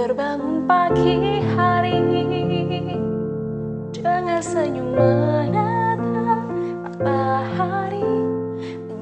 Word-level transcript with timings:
Terbangun 0.00 0.64
pagi 0.64 1.44
hari 1.52 2.00
Dengan 3.92 4.40
senyum 4.40 4.96
menata 4.96 6.40
matahari 6.88 8.08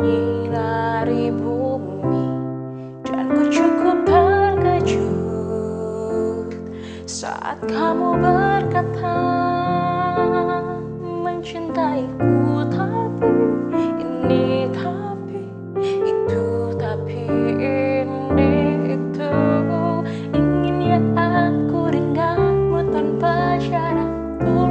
Menyinari 0.00 1.28
bumi. 1.36 2.32
Dan 3.04 3.28
ku 3.28 3.44
cukup 3.52 4.08
terkejut 4.08 4.96
Saat 7.04 7.60
kamu 7.68 8.16
berkata 8.16 9.20
Mencintaiku. 11.04 12.45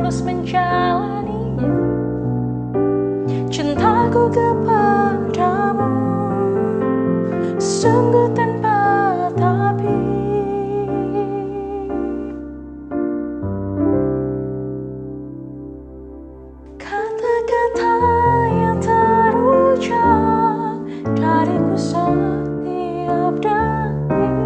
Harus 0.05 0.22
menjalaninya 0.22 1.82
Cintaku 3.50 4.30
kepadamu 4.30 5.97
Sungguh 7.58 8.30
tanpa 8.38 8.86
tapi. 9.34 9.97
Kata-kata 16.78 17.94
yang 18.53 18.78
terucap 18.78 20.86
Dariku 21.17 21.78
setiap 21.81 23.42
detik 23.42 24.38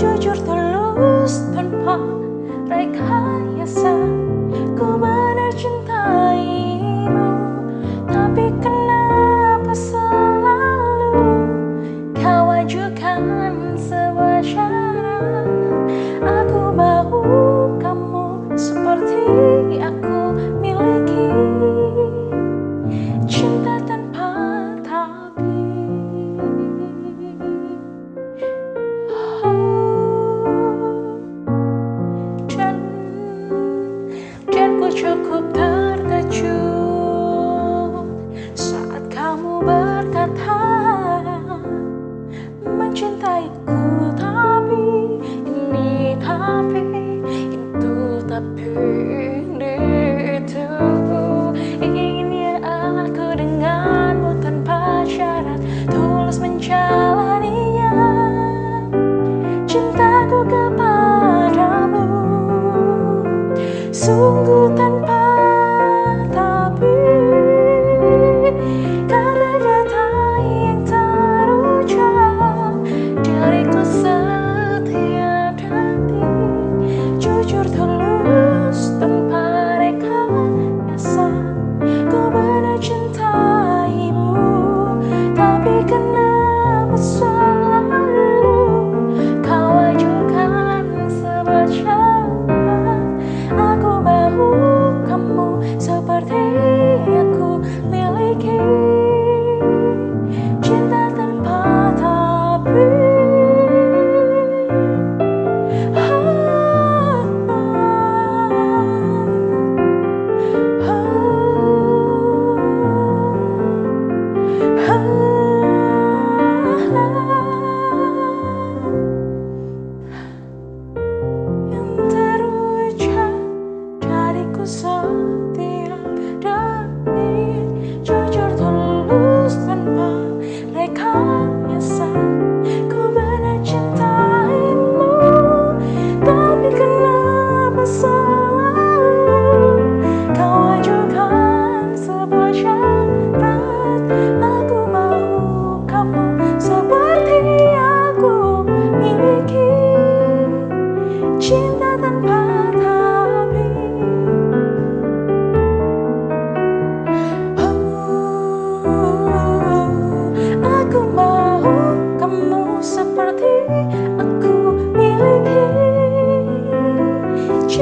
Jujur 0.00 0.38
tulus 0.48 1.44
tanpa 1.52 2.00
rekayasa. 2.72 4.17
그 4.78 4.84
자꾸만 4.84 5.36
할준 5.36 5.87
You. 64.08 64.37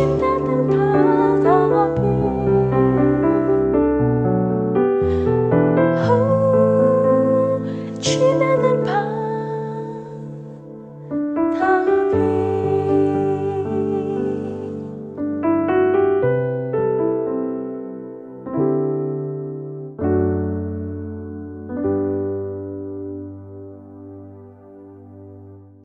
in 0.07 0.19
the 0.19 0.36